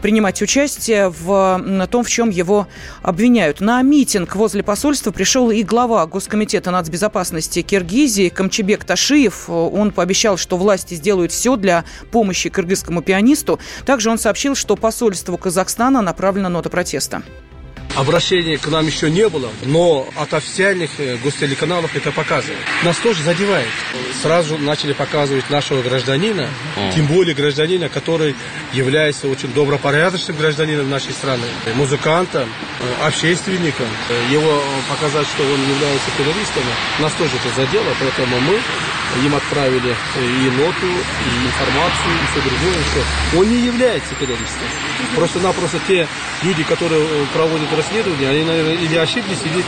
принимать 0.01 0.43
участие 0.43 1.09
в 1.09 1.87
том, 1.91 2.05
в 2.05 2.09
чем 2.09 2.31
его 2.31 2.67
обвиняют. 3.03 3.61
На 3.61 3.83
митинг 3.83 4.37
возле 4.37 4.63
посольства 4.63 5.11
пришел 5.11 5.51
и 5.51 5.63
глава 5.63 6.07
Госкомитета 6.07 6.71
нацбезопасности 6.71 7.63
Киргизии 7.63 8.29
Камчебек 8.29 8.85
Ташиев. 8.85 9.49
Он 9.49 9.91
пообещал, 9.91 10.37
что 10.37 10.57
власти 10.57 10.95
сделают 10.95 11.33
все 11.33 11.57
для 11.57 11.85
помощи 12.11 12.49
кыргызскому 12.51 13.03
пианисту. 13.03 13.59
Также 13.87 14.11
он 14.11 14.19
сообщил, 14.19 14.55
что 14.55 14.77
посольству 14.77 15.37
Казахстана 15.39 16.03
направлена 16.03 16.49
нота 16.49 16.71
протеста. 16.71 17.23
Обращения 17.97 18.59
к 18.59 18.67
нам 18.67 18.87
еще 18.87 19.09
не 19.09 19.29
было, 19.29 19.51
но 19.63 20.09
от 20.17 20.35
официальных 20.35 20.91
э, 20.99 21.17
гостелеканалов 21.23 21.95
это 21.95 22.11
показывает. 22.11 22.59
Нас 22.83 22.97
тоже 22.97 23.23
задевает. 23.23 23.69
Сразу 24.21 24.59
начали 24.59 24.93
показывать 24.93 25.49
нашего 25.49 25.81
гражданина, 25.81 26.49
тем 26.93 27.07
более 27.07 27.37
гражданина, 27.37 27.89
который 27.89 28.35
является 28.73 29.29
очень 29.29 29.53
добропорядочным 29.53 30.37
гражданином 30.37 30.91
нашей 30.91 31.13
страны, 31.13 31.47
музыкантом, 31.77 32.49
э, 32.81 33.07
общественником. 33.07 33.87
Его 34.29 34.61
показать, 34.89 35.29
что 35.29 35.45
он 35.45 35.61
является 35.61 36.11
террористом, 36.19 36.65
нас 36.99 37.13
тоже 37.13 37.31
это 37.37 37.63
задело, 37.63 37.95
поэтому 38.01 38.41
мы 38.41 38.59
им 39.23 39.35
отправили 39.35 39.95
и 40.19 40.51
ноту, 40.51 40.87
и 40.87 41.47
информацию, 41.47 42.15
и 42.15 42.27
все 42.31 42.49
другое. 42.49 42.83
Все. 42.91 43.39
Он 43.39 43.49
не 43.49 43.67
является 43.67 44.15
террористом. 44.15 44.69
Просто-напросто 45.15 45.79
те 45.87 46.09
люди, 46.43 46.65
которые 46.65 47.05
э, 47.05 47.27
проводят 47.33 47.73
расследование, 47.73 48.31
они, 48.31 48.45
наверное, 48.45 48.75
или 48.75 48.97
ошиблись, 48.97 49.39
или 49.45 49.65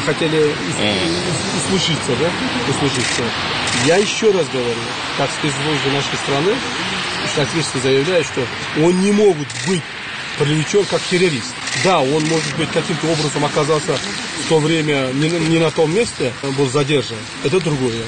хотели 0.00 0.52
услышиться, 1.56 2.16
да, 2.18 2.30
услышиться. 2.68 3.22
Я 3.86 3.96
еще 3.96 4.30
раз 4.30 4.46
говорю, 4.48 4.80
как 5.16 5.30
спецслужбы 5.30 5.90
нашей 5.92 6.16
страны, 6.16 6.54
соответственно, 7.34 7.82
заявляю, 7.82 8.24
что 8.24 8.46
он 8.82 9.00
не 9.00 9.12
могут 9.12 9.48
быть 9.66 9.82
привлечен 10.38 10.84
как 10.86 11.00
террорист. 11.02 11.54
Да, 11.84 12.00
он, 12.00 12.24
может 12.24 12.56
быть, 12.56 12.70
каким-то 12.70 13.06
образом 13.06 13.44
оказался 13.44 13.96
в 14.44 14.48
то 14.48 14.58
время 14.58 15.10
не, 15.12 15.28
не 15.28 15.58
на 15.58 15.70
том 15.70 15.94
месте, 15.94 16.32
был 16.56 16.68
задержан. 16.68 17.18
Это 17.44 17.60
другое. 17.60 18.02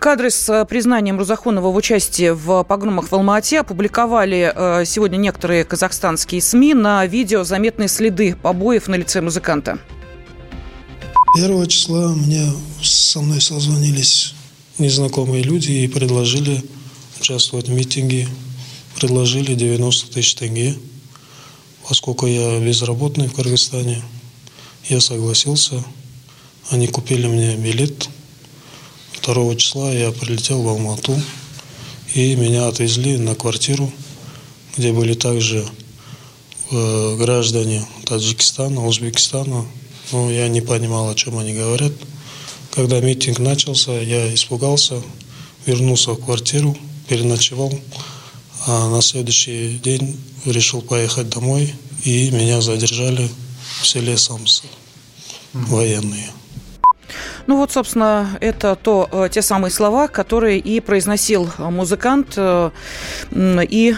Кадры 0.00 0.30
с 0.30 0.48
э, 0.48 0.64
признанием 0.64 1.18
Рузахонова 1.18 1.70
в 1.70 1.76
участии 1.76 2.30
в 2.30 2.64
погромах 2.64 3.08
в 3.08 3.14
Алма-Ате 3.14 3.60
опубликовали 3.60 4.50
э, 4.54 4.84
сегодня 4.86 5.18
некоторые 5.18 5.62
казахстанские 5.62 6.40
СМИ. 6.40 6.72
На 6.72 7.04
видео 7.04 7.44
заметны 7.44 7.86
следы 7.86 8.34
побоев 8.34 8.88
на 8.88 8.94
лице 8.94 9.20
музыканта. 9.20 9.78
1 11.36 11.66
числа 11.66 12.14
мне 12.14 12.50
со 12.82 13.20
мной 13.20 13.42
созвонились 13.42 14.32
незнакомые 14.78 15.42
люди 15.42 15.72
и 15.72 15.86
предложили 15.86 16.64
участвовать 17.20 17.68
в 17.68 17.72
митинге. 17.74 18.26
Предложили 18.96 19.52
90 19.52 20.14
тысяч 20.14 20.34
тенге. 20.34 20.76
Поскольку 21.86 22.26
я 22.26 22.58
безработный 22.58 23.28
в 23.28 23.34
Кыргызстане, 23.34 24.02
я 24.88 24.98
согласился. 25.02 25.84
Они 26.70 26.88
купили 26.88 27.26
мне 27.26 27.54
билет– 27.56 28.08
2 29.22 29.54
числа 29.56 29.92
я 29.92 30.12
прилетел 30.12 30.62
в 30.62 30.68
Алмату, 30.68 31.20
и 32.14 32.34
меня 32.36 32.68
отвезли 32.68 33.16
на 33.18 33.34
квартиру, 33.34 33.92
где 34.76 34.92
были 34.92 35.14
также 35.14 35.66
э, 36.70 37.16
граждане 37.16 37.86
Таджикистана, 38.06 38.86
Узбекистана. 38.86 39.66
Но 40.12 40.30
я 40.30 40.48
не 40.48 40.60
понимал, 40.60 41.10
о 41.10 41.14
чем 41.14 41.38
они 41.38 41.52
говорят. 41.52 41.92
Когда 42.72 43.00
митинг 43.00 43.38
начался, 43.38 43.92
я 43.92 44.32
испугался, 44.34 45.02
вернулся 45.66 46.12
в 46.12 46.24
квартиру, 46.24 46.76
переночевал, 47.08 47.72
а 48.66 48.88
на 48.88 49.02
следующий 49.02 49.78
день 49.78 50.18
решил 50.46 50.80
поехать 50.80 51.28
домой, 51.28 51.74
и 52.04 52.30
меня 52.30 52.60
задержали 52.60 53.28
в 53.82 53.86
селе 53.86 54.16
Самсы, 54.16 54.64
военные. 55.52 56.30
Ну 57.50 57.56
вот, 57.56 57.72
собственно, 57.72 58.28
это 58.40 58.76
то, 58.76 59.08
э, 59.10 59.28
те 59.28 59.42
самые 59.42 59.72
слова, 59.72 60.06
которые 60.06 60.60
и 60.60 60.78
произносил 60.78 61.50
музыкант. 61.58 62.34
Э, 62.36 62.70
и 63.32 63.96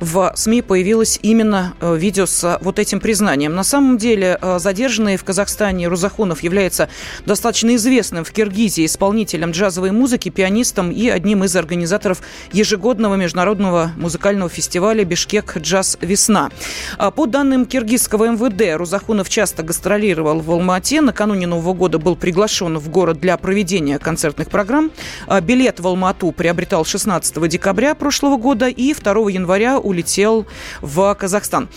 в 0.00 0.32
СМИ 0.34 0.62
появилось 0.62 1.18
именно 1.22 1.74
э, 1.80 1.96
видео 1.96 2.24
с 2.24 2.58
вот 2.62 2.78
этим 2.78 3.00
признанием. 3.00 3.54
На 3.54 3.64
самом 3.64 3.98
деле 3.98 4.38
э, 4.40 4.58
задержанный 4.58 5.16
в 5.16 5.24
Казахстане 5.24 5.88
Рузахунов 5.88 6.42
является 6.42 6.88
достаточно 7.26 7.74
известным 7.76 8.24
в 8.24 8.32
Киргизии 8.32 8.86
исполнителем 8.86 9.50
джазовой 9.50 9.90
музыки, 9.90 10.30
пианистом 10.30 10.90
и 10.90 11.08
одним 11.08 11.44
из 11.44 11.54
организаторов 11.54 12.22
ежегодного 12.52 13.16
международного 13.16 13.92
музыкального 13.96 14.48
фестиваля 14.48 15.04
«Бишкек 15.04 15.58
Джаз 15.58 15.98
Весна». 16.00 16.50
А 16.96 17.10
по 17.10 17.26
данным 17.26 17.66
киргизского 17.66 18.30
МВД, 18.30 18.78
Рузахунов 18.78 19.28
часто 19.28 19.62
гастролировал 19.62 20.40
в 20.40 20.50
Алмате. 20.50 21.02
Накануне 21.02 21.46
Нового 21.46 21.74
года 21.74 21.98
был 21.98 22.16
приглашен 22.16 22.78
в 22.78 22.88
город 22.88 23.20
для 23.20 23.36
проведения 23.36 23.98
концертных 23.98 24.48
программ. 24.48 24.90
А 25.26 25.40
билет 25.42 25.78
в 25.78 25.86
Алмату 25.86 26.32
приобретал 26.32 26.86
16 26.86 27.48
декабря 27.48 27.94
прошлого 27.94 28.38
года 28.38 28.68
и 28.68 28.94
2 28.94 29.30
января 29.30 29.78
улетел 29.90 30.46
в 30.80 31.14
Казахстан. 31.14 31.68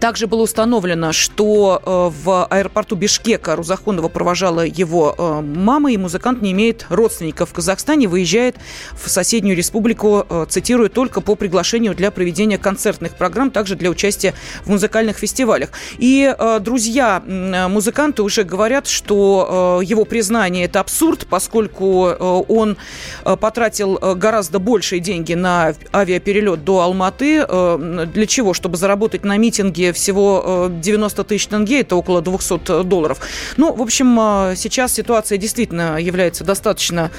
Также 0.00 0.26
было 0.26 0.42
установлено, 0.42 1.12
что 1.12 1.80
э, 1.84 2.22
в 2.24 2.46
аэропорту 2.46 2.96
Бишкека 2.96 3.56
Рузахонова 3.56 4.08
провожала 4.08 4.60
его 4.60 5.14
э, 5.16 5.40
мама, 5.40 5.92
и 5.92 5.96
музыкант 5.96 6.42
не 6.42 6.52
имеет 6.52 6.86
родственников 6.88 7.50
в 7.50 7.52
Казахстане, 7.52 8.08
выезжает 8.08 8.56
в 8.92 9.08
соседнюю 9.08 9.56
республику, 9.56 10.26
э, 10.28 10.46
цитирую, 10.48 10.90
только 10.90 11.20
по 11.20 11.34
приглашению 11.34 11.94
для 11.94 12.10
проведения 12.10 12.58
концертных 12.58 13.14
программ, 13.14 13.50
также 13.50 13.76
для 13.76 13.90
участия 13.90 14.34
в 14.64 14.70
музыкальных 14.70 15.18
фестивалях. 15.18 15.70
И 15.98 16.34
друзья 16.60 17.22
музыканта 17.26 18.22
уже 18.22 18.44
говорят, 18.44 18.86
что 18.86 19.80
его 19.84 20.04
признание– 20.04 20.64
это 20.66 20.80
абсурд, 20.80 21.26
поскольку 21.28 22.06
он 22.06 22.76
потратил 23.22 23.98
гораздо 24.16 24.58
большие 24.58 25.00
деньги 25.00 25.34
на 25.34 25.74
авиаперелет 25.92 26.64
до 26.64 26.80
Алматы. 26.80 27.46
Для 27.46 28.26
чего? 28.26 28.54
Чтобы 28.54 28.76
заработать 28.76 29.24
на 29.24 29.36
митинге 29.36 29.83
тенге, 29.84 29.92
всего 29.92 30.70
90 30.70 31.20
э, 31.20 31.24
тысяч 31.24 31.46
тенге, 31.46 31.80
это 31.80 31.96
около 31.96 32.22
200 32.22 32.84
долларов. 32.84 33.18
Ну, 33.56 33.72
в 33.72 33.82
общем, 33.82 34.18
э, 34.18 34.54
сейчас 34.56 34.92
ситуация 34.92 35.38
действительно 35.38 36.00
является 36.00 36.44
достаточно 36.44 37.10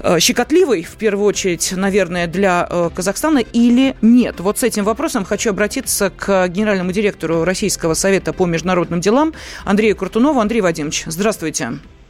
э, 0.00 0.18
щекотливой, 0.20 0.82
в 0.82 0.96
первую 0.96 1.26
очередь, 1.26 1.72
наверное, 1.72 2.26
для 2.26 2.68
Казахстана 2.94 3.38
или 3.38 3.96
нет? 4.02 4.40
Вот 4.40 4.58
с 4.58 4.62
этим 4.62 4.84
вопросом 4.84 5.24
хочу 5.24 5.50
обратиться 5.50 6.10
к 6.10 6.48
генеральному 6.48 6.92
директору 6.92 7.44
Российского 7.44 7.94
совета 7.94 8.32
по 8.32 8.46
международным 8.46 9.00
делам 9.00 9.32
Андрею 9.64 9.96
Куртунову. 9.96 10.40
Андрей 10.40 10.60
Вадимович, 10.60 11.04
здравствуйте. 11.06 11.64
Здравствуйте. 11.64 12.01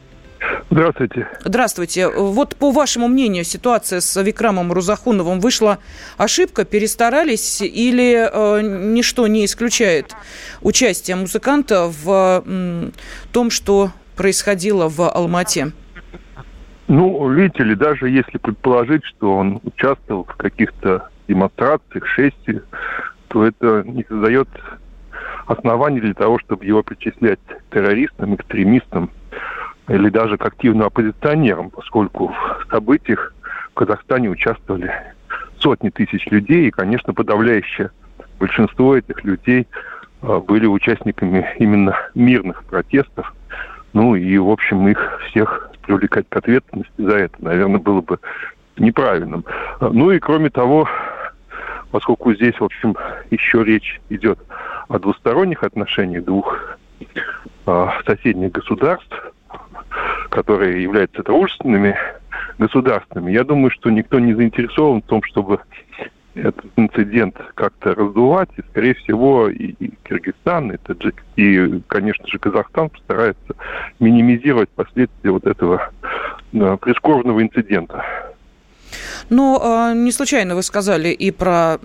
Здравствуйте. 0.69 2.09
Вот 2.09 2.55
по 2.55 2.71
вашему 2.71 3.07
мнению, 3.07 3.43
ситуация 3.43 3.99
с 3.99 4.21
Викрамом 4.21 4.71
Рузахуновым 4.73 5.39
вышла 5.39 5.79
ошибка, 6.17 6.65
перестарались 6.65 7.61
или 7.61 8.29
э, 8.31 8.61
ничто 8.61 9.27
не 9.27 9.45
исключает 9.45 10.15
участие 10.61 11.15
музыканта 11.15 11.87
в 11.87 12.43
э, 12.45 12.89
том, 13.31 13.51
что 13.51 13.91
происходило 14.15 14.89
в 14.89 15.09
Алмате? 15.09 15.71
Ну, 16.87 17.29
видите 17.29 17.63
ли, 17.63 17.75
даже 17.75 18.09
если 18.09 18.37
предположить, 18.37 19.03
что 19.05 19.33
он 19.33 19.61
участвовал 19.63 20.25
в 20.25 20.35
каких-то 20.35 21.09
демонстрациях, 21.27 22.05
шествиях, 22.07 22.63
то 23.29 23.45
это 23.45 23.83
не 23.85 24.03
создает 24.03 24.49
оснований 25.47 26.01
для 26.01 26.13
того, 26.13 26.39
чтобы 26.39 26.65
его 26.65 26.83
причислять 26.83 27.39
террористам, 27.71 28.35
экстремистам 28.35 29.09
или 29.87 30.09
даже 30.09 30.37
к 30.37 30.45
активным 30.45 30.87
оппозиционерам, 30.87 31.69
поскольку 31.69 32.27
в 32.27 32.67
событиях 32.69 33.33
в 33.71 33.73
Казахстане 33.73 34.29
участвовали 34.29 34.91
сотни 35.59 35.89
тысяч 35.89 36.25
людей, 36.27 36.67
и, 36.67 36.71
конечно, 36.71 37.13
подавляющее 37.13 37.91
большинство 38.39 38.95
этих 38.95 39.23
людей 39.23 39.67
а, 40.21 40.39
были 40.39 40.65
участниками 40.65 41.53
именно 41.59 41.97
мирных 42.15 42.63
протестов. 42.65 43.33
Ну 43.93 44.15
и, 44.15 44.37
в 44.37 44.49
общем, 44.49 44.87
их 44.87 45.19
всех 45.29 45.71
привлекать 45.85 46.27
к 46.29 46.35
ответственности 46.35 46.93
за 46.97 47.17
это, 47.17 47.35
наверное, 47.39 47.79
было 47.79 48.01
бы 48.01 48.19
неправильным. 48.77 49.45
А, 49.79 49.89
ну 49.89 50.11
и, 50.11 50.19
кроме 50.19 50.49
того, 50.49 50.87
поскольку 51.91 52.33
здесь, 52.33 52.59
в 52.59 52.63
общем, 52.63 52.95
еще 53.31 53.63
речь 53.63 54.01
идет 54.09 54.39
о 54.87 54.99
двусторонних 54.99 55.63
отношениях 55.63 56.25
двух 56.25 56.77
э, 57.65 57.87
соседних 58.05 58.51
государств, 58.51 59.33
которые 60.33 60.81
являются 60.81 61.21
дружественными 61.21 61.95
государствами, 62.57 63.31
я 63.31 63.43
думаю, 63.43 63.69
что 63.69 63.91
никто 63.91 64.19
не 64.19 64.33
заинтересован 64.33 65.03
в 65.03 65.05
том, 65.05 65.21
чтобы 65.23 65.59
этот 66.33 66.65
инцидент 66.75 67.39
как-то 67.53 67.93
раздувать, 67.93 68.49
и, 68.57 68.61
скорее 68.71 68.95
всего, 68.95 69.47
и, 69.47 69.75
и 69.79 69.93
Киргизстан, 70.03 70.71
и, 70.71 70.77
Таджик, 70.77 71.23
и, 71.35 71.81
конечно 71.85 72.27
же, 72.27 72.39
Казахстан 72.39 72.89
постарается 72.89 73.53
минимизировать 73.99 74.69
последствия 74.69 75.29
вот 75.29 75.45
этого 75.45 75.91
да, 76.51 76.77
прискорбного 76.77 77.43
инцидента. 77.43 78.03
Но 79.29 79.91
э, 79.91 79.93
не 79.95 80.11
случайно 80.11 80.55
вы 80.55 80.63
сказали 80.63 81.09
и 81.09 81.31
про 81.31 81.79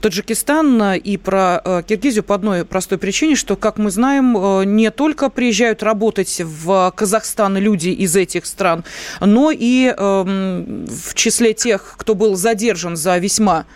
Таджикистан, 0.00 0.94
и 0.94 1.16
про 1.16 1.60
э, 1.64 1.82
Киргизию 1.86 2.24
по 2.24 2.34
одной 2.34 2.64
простой 2.64 2.98
причине, 2.98 3.36
что, 3.36 3.56
как 3.56 3.78
мы 3.78 3.90
знаем, 3.90 4.36
э, 4.36 4.64
не 4.64 4.90
только 4.90 5.28
приезжают 5.28 5.82
работать 5.82 6.40
в 6.44 6.92
Казахстан 6.94 7.56
люди 7.56 7.88
из 7.88 8.16
этих 8.16 8.46
стран, 8.46 8.84
но 9.20 9.50
и 9.50 9.92
в 9.96 11.14
числе 11.14 11.54
тех, 11.54 11.94
кто 11.98 12.14
был 12.14 12.34
задержан 12.36 12.96
за 12.96 13.18
весьма 13.18 13.66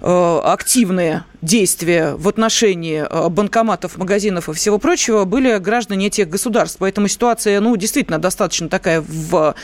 активные 0.00 1.24
действия 1.42 2.14
в 2.14 2.28
отношении 2.28 3.04
э, 3.08 3.28
банкоматов, 3.28 3.96
магазинов 3.96 4.48
и 4.48 4.52
всего 4.52 4.78
прочего 4.78 5.24
были 5.24 5.58
граждане 5.58 6.08
этих 6.08 6.28
государств. 6.28 6.76
Поэтому 6.80 7.08
ситуация, 7.08 7.60
ну, 7.60 7.76
действительно 7.76 8.18
достаточно 8.18 8.68
такая 8.68 9.00
в 9.00 9.54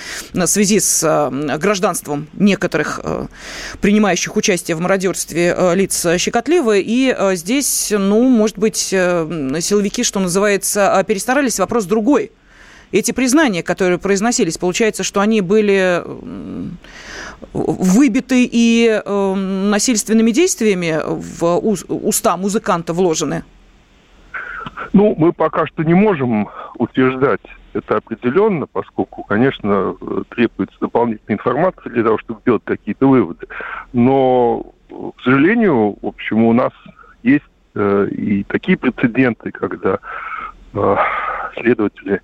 связи 0.47 0.81
с 0.81 1.03
э, 1.03 1.59
гражданством 1.59 2.29
некоторых 2.35 3.01
э, 3.03 3.27
принимающих 3.81 4.37
участие 4.37 4.77
в 4.77 4.81
мародерстве 4.81 5.57
лиц 5.75 6.07
щекотливая. 6.19 6.81
И 6.85 7.17
здесь, 7.35 7.93
ну, 7.97 8.29
может 8.29 8.59
быть, 8.59 8.77
силовики, 8.77 10.03
что 10.05 10.21
называется, 10.21 11.05
перестарались. 11.07 11.59
Вопрос 11.59 11.85
другой– 11.85 12.33
эти 12.95 13.11
признания, 13.11 13.65
которые 13.65 13.99
произносились, 13.99 14.57
получается, 14.57 15.03
что 15.03 15.21
они 15.21 15.41
были 15.41 16.03
выбиты 17.53 18.49
и 18.51 19.03
э, 19.05 19.35
насильственными 19.35 20.31
действиями 20.31 20.99
в 21.05 21.59
уста 21.89 22.37
музыканта 22.37 22.93
вложены? 22.93 23.45
Ну, 24.93 25.15
мы 25.19 25.33
пока 25.33 25.67
что 25.67 25.83
не 25.83 25.95
можем 25.95 26.49
утверждать 26.79 27.41
это 27.75 27.97
определенно, 27.97 28.67
поскольку, 28.67 29.25
конечно, 29.25 29.97
требуется 30.31 30.77
дополнительная 30.81 31.37
информация 31.37 31.93
для 31.93 32.05
того, 32.05 32.19
чтобы 32.19 32.41
сделать 32.41 32.63
какие-то 32.65 33.09
выводы. 33.09 33.47
Но, 33.93 34.65
к 34.89 35.21
сожалению, 35.23 35.97
в 36.01 36.07
общем, 36.07 36.45
у 36.45 36.53
нас 36.53 36.73
есть 37.23 37.45
э, 37.75 38.09
и 38.11 38.45
такие 38.45 38.79
прецеденты, 38.79 39.51
когда 39.51 39.99
э, 40.73 40.97
следователи 41.57 42.23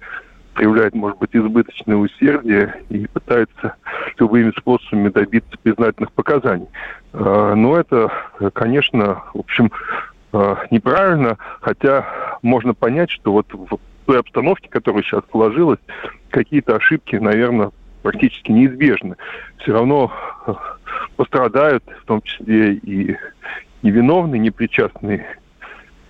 проявляет, 0.54 0.94
может 0.94 1.18
быть, 1.18 1.30
избыточное 1.32 1.96
усердие 1.96 2.82
и 2.88 3.06
пытается 3.06 3.76
любыми 4.18 4.52
способами 4.58 5.08
добиться 5.08 5.56
признательных 5.62 6.12
показаний. 6.12 6.68
А, 7.12 7.54
но 7.54 7.76
это, 7.76 8.12
конечно, 8.52 9.22
в 9.34 9.40
общем, 9.40 9.70
а, 10.32 10.58
неправильно, 10.70 11.38
хотя 11.60 12.06
можно 12.42 12.74
понять, 12.74 13.10
что 13.10 13.32
вот 13.32 13.46
в 13.52 13.78
той 14.06 14.20
обстановке, 14.20 14.68
которая 14.68 15.02
сейчас 15.02 15.22
сложилась, 15.30 15.80
какие-то 16.30 16.76
ошибки, 16.76 17.16
наверное, 17.16 17.70
практически 18.02 18.50
неизбежны. 18.50 19.16
Все 19.58 19.72
равно 19.72 20.12
а, 20.46 20.56
пострадают, 21.16 21.84
в 22.02 22.04
том 22.06 22.22
числе 22.22 22.74
и 22.74 23.16
невиновные, 23.82 24.38
непричастные 24.38 25.26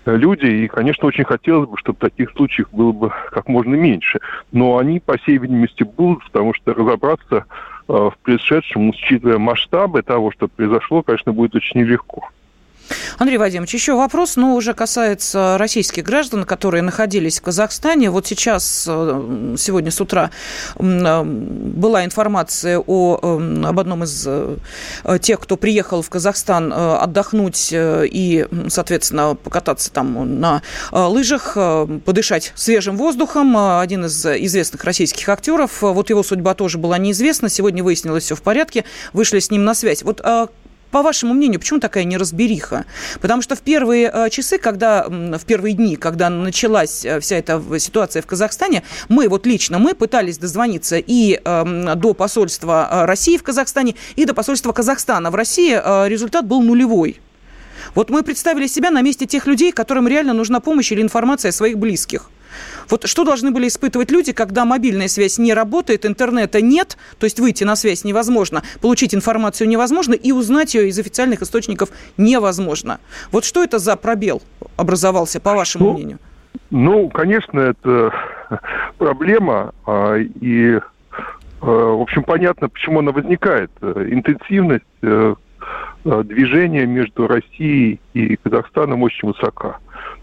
люди, 0.06 0.46
и, 0.46 0.68
конечно, 0.68 1.06
очень 1.06 1.24
хотелось 1.24 1.68
бы, 1.68 1.76
чтобы 1.76 1.98
таких 1.98 2.30
случаев 2.32 2.68
было 2.72 2.92
бы 2.92 3.12
как 3.30 3.48
можно 3.48 3.74
меньше. 3.74 4.20
Но 4.52 4.78
они, 4.78 5.00
по 5.00 5.18
всей 5.18 5.38
видимости, 5.38 5.82
будут, 5.82 6.24
потому 6.24 6.54
что 6.54 6.74
разобраться 6.74 7.36
э, 7.36 7.92
в 7.92 8.14
происшедшем, 8.22 8.90
учитывая 8.90 9.38
масштабы 9.38 10.02
того, 10.02 10.30
что 10.32 10.48
произошло, 10.48 11.02
конечно, 11.02 11.32
будет 11.32 11.54
очень 11.54 11.80
нелегко. 11.80 12.28
Андрей 13.18 13.38
Вадимович, 13.38 13.74
еще 13.74 13.94
вопрос, 13.94 14.37
но 14.37 14.55
уже 14.55 14.74
касается 14.74 15.57
российских 15.59 16.05
граждан, 16.05 16.44
которые 16.44 16.83
находились 16.83 17.38
в 17.38 17.42
Казахстане. 17.42 18.11
Вот 18.11 18.26
сейчас, 18.26 18.87
э, 18.88 19.57
сегодня 19.59 19.90
с 19.90 20.00
утра, 20.00 20.31
э, 20.76 21.22
была 21.22 22.05
информация 22.05 22.79
о, 22.79 23.18
э, 23.22 23.62
об 23.64 23.79
одном 23.79 24.05
из 24.05 24.26
тех, 25.20 25.40
кто 25.40 25.57
приехал 25.57 26.03
в 26.03 26.11
Казахстан 26.11 26.72
отдохнуть 26.72 27.70
и, 27.72 28.46
соответственно, 28.68 29.35
покататься 29.35 29.90
там 29.92 30.40
на 30.40 30.62
лыжах, 30.92 31.57
подышать 32.05 32.53
свежим 32.55 32.96
воздухом. 32.96 33.57
Один 33.57 34.07
из 34.07 34.24
известных 34.24 34.85
российских 34.85 35.29
актеров. 35.29 35.83
Вот 35.83 36.11
его 36.11 36.22
судьба 36.22 36.55
тоже 36.55 36.79
была 36.79 36.98
неизвестна. 36.98 37.48
Сегодня 37.48 37.83
выяснилось 37.83 38.24
все 38.24 38.35
в 38.35 38.42
порядке. 38.42 38.85
Вышли 39.12 39.38
с 39.38 39.50
ним 39.50 39.64
на 39.64 39.74
связь. 39.74 40.03
Вот 40.03 40.20
по 40.90 41.03
вашему 41.03 41.35
мнению, 41.35 41.61
почему 41.61 41.81
такая 41.81 42.05
неразбериха? 42.05 42.85
Потому 43.20 43.42
что 43.42 43.55
в 43.57 43.61
первые 43.61 44.11
э, 44.12 44.31
часы, 44.31 44.59
когда, 44.59 45.07
в 45.09 45.44
первые 45.46 45.74
дни, 45.74 45.96
когда 45.96 46.31
началась 46.31 47.05
э, 47.05 47.20
вся 47.20 47.37
эта 47.37 47.62
ситуация 47.79 48.22
в 48.22 48.26
Казахстане, 48.26 48.83
мы, 49.09 49.29
вот 49.29 49.46
лично 49.46 49.79
мы 49.79 49.94
пытались 49.94 50.38
дозвониться 50.38 50.96
и 50.98 51.40
э, 51.42 51.94
до 51.96 52.14
посольства 52.14 52.88
э, 52.90 53.05
России 53.05 53.37
в 53.37 53.42
Казахстане, 53.42 53.94
и 54.16 54.24
до 54.24 54.35
посольства 54.35 54.72
Казахстана 54.72 55.31
в 55.31 55.35
России. 55.35 55.70
Результат 56.09 56.46
был 56.46 56.62
нулевой. 56.62 57.20
Вот 57.94 58.11
мы 58.11 58.22
представили 58.22 58.66
себя 58.66 58.90
на 58.90 59.03
месте 59.03 59.26
тех 59.26 59.46
людей, 59.46 59.72
которым 59.72 60.09
реально 60.09 60.33
нужна 60.33 60.61
помощь 60.61 60.92
или 60.92 61.03
информация 61.03 61.50
о 61.50 61.53
своих 61.53 61.79
близких. 61.79 62.31
Вот 62.90 63.07
что 63.07 63.24
должны 63.24 63.53
были 63.53 63.68
испытывать 63.68 64.11
люди, 64.11 64.33
когда 64.33 64.64
мобильная 64.64 65.09
связь 65.09 65.38
не 65.38 65.55
работает, 65.55 66.05
интернета 66.05 66.61
нет, 66.61 66.98
то 67.18 67.24
есть 67.24 67.38
выйти 67.38 67.64
на 67.64 67.76
связь 67.76 68.05
невозможно, 68.05 68.62
получить 68.83 69.14
информацию 69.14 69.68
невозможно 69.68 70.14
и 70.14 70.33
узнать 70.33 70.74
ее 70.74 70.88
из 70.88 70.98
официальных 70.98 71.42
источников 71.42 71.90
невозможно. 72.16 72.98
Вот 73.31 73.44
что 73.44 73.62
это 73.62 73.79
за 73.79 73.96
пробел 73.96 74.42
образовался, 74.76 75.40
по 75.40 75.55
вашему 75.55 75.87
ну, 75.87 75.92
мнению? 75.94 76.18
Ну, 76.70 77.09
конечно, 77.09 77.61
это 77.61 78.12
проблема, 78.98 79.72
а, 79.87 80.16
и, 80.16 80.81
а, 81.61 81.66
в 81.66 82.03
общем, 82.03 82.24
понятно, 82.24 82.68
почему 82.68 82.98
она 83.00 83.12
возникает. 83.12 83.70
Интенсивность 83.81 84.85
э, 85.03 85.35
движения 86.05 86.87
между 86.87 87.26
Россией 87.26 88.00
и 88.14 88.37
Казахстаном 88.37 89.03
очень 89.03 89.29
высока. 89.29 89.79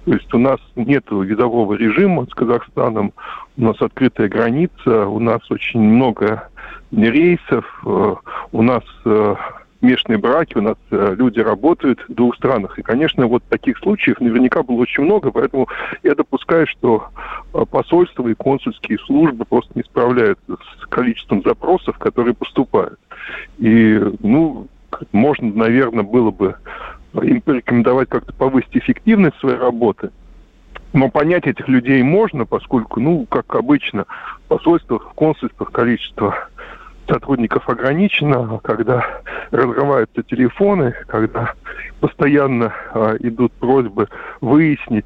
То 0.07 0.13
есть 0.13 0.33
у 0.33 0.37
нас 0.37 0.61
нет 0.77 1.03
визового 1.11 1.73
режима 1.73 2.25
с 2.27 2.33
Казахстаном, 2.33 3.11
у 3.57 3.61
нас 3.61 3.75
открытая 3.81 4.29
граница, 4.29 5.05
у 5.05 5.19
нас 5.19 5.41
очень 5.51 5.81
много 5.81 6.47
рейсов, 6.93 7.65
э, 7.85 8.15
у 8.53 8.61
нас 8.61 8.83
э, 9.03 9.35
смешанные 9.79 10.17
браки, 10.17 10.57
у 10.57 10.61
нас 10.61 10.77
э, 10.91 11.13
люди 11.17 11.41
работают 11.41 11.99
в 12.07 12.13
двух 12.13 12.37
странах. 12.37 12.79
И, 12.79 12.83
конечно, 12.83 13.27
вот 13.27 13.43
таких 13.49 13.79
случаев 13.79 14.21
наверняка 14.21 14.63
было 14.63 14.77
очень 14.77 15.03
много, 15.03 15.29
поэтому 15.29 15.67
я 16.03 16.15
допускаю, 16.15 16.67
что 16.67 17.09
посольства 17.69 18.25
и 18.29 18.33
консульские 18.33 18.99
службы 18.99 19.43
просто 19.43 19.73
не 19.75 19.83
справляются 19.83 20.55
с 20.81 20.85
количеством 20.85 21.43
запросов, 21.43 21.97
которые 21.97 22.33
поступают. 22.33 22.97
И, 23.57 24.01
ну, 24.21 24.67
можно, 25.11 25.53
наверное, 25.53 26.05
было 26.05 26.31
бы 26.31 26.55
им 27.21 27.41
порекомендовать 27.41 28.09
как-то 28.09 28.33
повысить 28.33 28.75
эффективность 28.77 29.37
своей 29.39 29.57
работы. 29.57 30.11
Но 30.93 31.09
понять 31.09 31.45
этих 31.47 31.67
людей 31.67 32.01
можно, 32.01 32.45
поскольку, 32.45 32.99
ну, 32.99 33.25
как 33.25 33.55
обычно, 33.55 34.05
в 34.45 34.47
посольствах, 34.47 35.09
в 35.11 35.13
консульствах 35.13 35.71
количество 35.71 36.49
сотрудников 37.07 37.69
ограничено, 37.69 38.59
когда 38.63 39.21
разрываются 39.51 40.23
телефоны, 40.23 40.93
когда 41.07 41.53
постоянно 41.99 42.73
а, 42.93 43.15
идут 43.19 43.53
просьбы 43.53 44.07
выяснить 44.41 45.05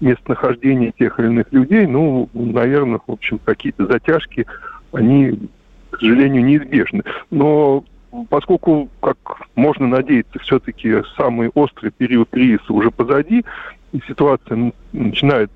местонахождение 0.00 0.92
тех 0.92 1.18
или 1.18 1.26
иных 1.26 1.46
людей, 1.52 1.86
ну, 1.86 2.28
наверное, 2.34 3.00
в 3.06 3.12
общем, 3.12 3.38
какие-то 3.44 3.86
затяжки, 3.86 4.46
они, 4.92 5.48
к 5.90 5.98
сожалению, 5.98 6.44
неизбежны. 6.44 7.02
Но 7.30 7.84
поскольку, 8.28 8.88
как 9.00 9.16
можно 9.54 9.86
надеяться, 9.86 10.38
все-таки 10.40 11.02
самый 11.16 11.50
острый 11.54 11.90
период 11.90 12.28
кризиса 12.30 12.72
уже 12.72 12.90
позади, 12.90 13.44
и 13.92 14.00
ситуация 14.06 14.72
начинает 14.92 15.50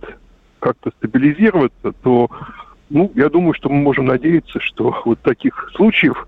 как-то 0.60 0.90
стабилизироваться, 0.98 1.92
то, 2.02 2.30
ну, 2.90 3.12
я 3.14 3.28
думаю, 3.28 3.54
что 3.54 3.68
мы 3.68 3.82
можем 3.82 4.06
надеяться, 4.06 4.60
что 4.60 5.02
вот 5.04 5.20
таких 5.20 5.70
случаев, 5.74 6.26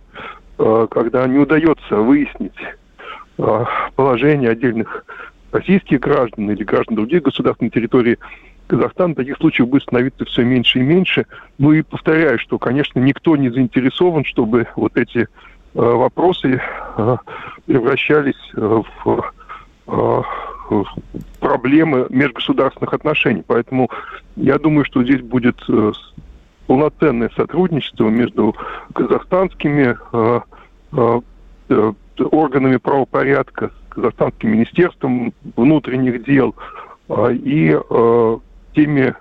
э, 0.59 0.87
когда 0.91 1.27
не 1.27 1.39
удается 1.39 1.97
выяснить 1.97 2.59
э, 3.39 3.65
положение 3.95 4.51
отдельных 4.51 5.05
российских 5.53 6.01
граждан 6.01 6.51
или 6.51 6.65
граждан 6.65 6.97
других 6.97 7.23
государств 7.23 7.63
на 7.63 7.71
территории 7.71 8.19
Казахстана, 8.67 9.15
таких 9.15 9.37
случаев 9.37 9.69
будет 9.69 9.85
становиться 9.85 10.25
все 10.25 10.43
меньше 10.43 10.81
и 10.81 10.83
меньше. 10.83 11.27
Ну 11.59 11.73
и 11.73 11.83
повторяю, 11.83 12.39
что, 12.39 12.59
конечно, 12.59 12.99
никто 12.99 13.37
не 13.37 13.49
заинтересован, 13.49 14.25
чтобы 14.25 14.67
вот 14.77 14.97
эти 14.97 15.29
вопросы 15.77 16.61
э, 16.97 17.17
превращались 17.67 18.53
э, 18.57 18.83
в 19.87 20.25
проблемы 21.39 22.07
межгосударственных 22.11 22.93
отношений. 22.93 23.45
Поэтому 23.47 23.89
я 24.35 24.59
думаю, 24.59 24.85
что 24.85 25.05
здесь 25.05 25.21
будет 25.21 25.57
полноценное 26.67 27.31
сотрудничество 27.37 28.09
между 28.09 28.57
казахстанскими 28.93 29.97
органами 32.19 32.77
правопорядка, 32.79 33.71
казахстанским 33.91 34.55
министерством 34.55 35.33
внутренних 35.55 36.25
дел 36.25 36.57
и 37.31 37.79
теми 38.75 39.15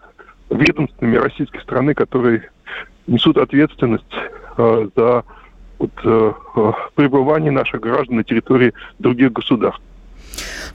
ведомствами 0.50 1.18
российской 1.18 1.62
страны, 1.62 1.94
которые 1.94 2.50
несут 3.06 3.38
ответственность 3.38 4.16
за 4.58 5.24
от 5.80 5.92
э, 6.04 6.34
э, 6.56 6.72
пребывания 6.96 7.52
наших 7.52 7.82
граждан 7.82 8.18
на 8.18 8.24
территории 8.24 8.74
других 9.00 9.32
государств. 9.34 9.82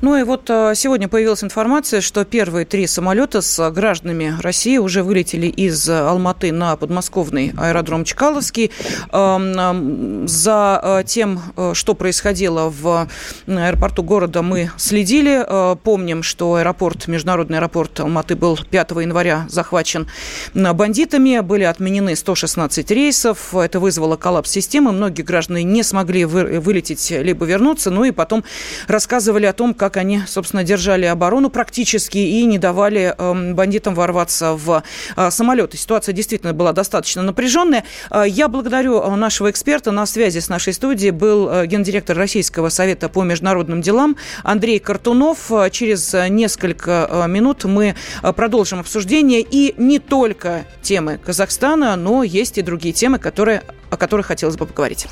Ну 0.01 0.17
и 0.17 0.23
вот 0.23 0.49
а, 0.49 0.75
сегодня 0.75 1.09
появилась 1.09 1.45
информация, 1.45 2.01
что 2.01 2.25
первые 2.25 2.65
три 2.65 2.87
самолета 2.87 3.43
с 3.43 3.71
гражданами 3.71 4.35
России 4.41 4.79
уже 4.79 5.03
вылетели 5.03 5.47
из 5.47 5.87
Алматы 5.91 6.53
на 6.53 6.75
подмосковный 6.77 7.53
аэродром 7.59 8.05
Чкаловский. 8.05 8.71
За 9.11 10.81
а, 10.83 11.03
тем, 11.05 11.41
а, 11.57 11.75
что 11.75 11.95
происходило 11.95 12.71
в 12.71 13.09
аэропорту 13.47 14.03
города, 14.03 14.41
мы 14.41 14.71
следили. 14.79 15.47
Помним, 15.83 16.23
что 16.23 16.55
аэропорт, 16.55 17.07
международный 17.07 17.59
аэропорт 17.59 18.01
Алматы 18.01 18.37
был 18.37 18.59
5 18.59 18.91
января 18.93 19.47
захвачен 19.51 20.09
бандитами. 20.55 21.41
Были 21.41 21.65
отменены 21.65 22.17
116 22.17 22.91
рейсов. 22.91 23.55
Это 23.55 23.81
вызвало 23.81 24.17
коллапс 24.17 24.51
системы. 24.51 24.93
Многие 24.93 25.23
граждане 25.23 25.65
не 25.65 25.83
смогли 25.83 26.25
вылететь 26.25 27.11
либо 27.11 27.45
вернуться. 27.45 27.91
Ну 27.91 28.05
и 28.05 28.13
потом 28.13 28.45
рассказывали 28.89 29.50
о 29.51 29.53
том, 29.53 29.75
как 29.75 29.97
они, 29.97 30.23
собственно, 30.27 30.65
держали 30.65 31.05
оборону 31.05 31.51
практически 31.51 32.19
и 32.19 32.45
не 32.47 32.59
давали 32.59 33.15
э, 33.17 33.53
бандитам 33.53 33.95
ворваться 33.95 34.55
в 34.55 34.83
э, 35.17 35.31
самолеты. 35.31 35.77
Ситуация 35.77 36.13
действительно 36.13 36.55
была 36.55 36.73
достаточно 36.73 37.23
напряженная. 37.23 37.85
Э, 38.11 38.25
я 38.27 38.49
благодарю 38.49 39.01
э, 39.01 39.15
нашего 39.17 39.51
эксперта. 39.51 39.91
На 39.91 40.07
связи 40.07 40.39
с 40.39 40.49
нашей 40.49 40.73
студией 40.73 41.11
был 41.11 41.67
гендиректор 41.67 42.17
Российского 42.17 42.69
совета 42.69 43.09
по 43.09 43.23
международным 43.23 43.83
делам 43.83 44.17
Андрей 44.45 44.79
Картунов. 44.79 45.51
Через 45.71 46.15
несколько 46.29 47.27
минут 47.29 47.65
мы 47.65 47.95
продолжим 48.37 48.81
обсуждение. 48.81 49.41
И 49.41 49.75
не 49.77 49.99
только 49.99 50.65
темы 50.83 51.19
Казахстана, 51.25 51.97
но 51.97 52.23
есть 52.23 52.59
и 52.59 52.63
другие 52.63 52.93
темы, 52.93 53.19
которые, 53.19 53.63
о 53.91 53.97
которых 53.97 54.27
хотелось 54.27 54.57
бы 54.57 54.67
поговорить. 54.67 55.07